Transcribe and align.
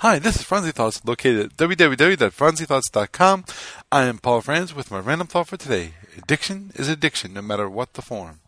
Hi, 0.00 0.20
this 0.20 0.36
is 0.36 0.42
Franzi 0.42 0.70
Thoughts, 0.70 1.04
located 1.04 1.46
at 1.46 1.56
www.franzithoughts.com. 1.56 3.44
I 3.90 4.04
am 4.04 4.18
Paul 4.18 4.42
Franz 4.42 4.72
with 4.72 4.92
my 4.92 5.00
random 5.00 5.26
thought 5.26 5.48
for 5.48 5.56
today. 5.56 5.94
Addiction 6.16 6.70
is 6.76 6.88
addiction, 6.88 7.34
no 7.34 7.42
matter 7.42 7.68
what 7.68 7.94
the 7.94 8.02
form. 8.02 8.38